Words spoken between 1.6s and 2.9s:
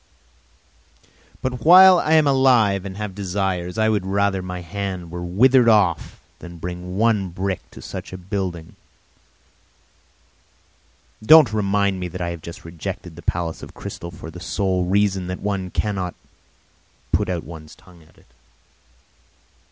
while I am alive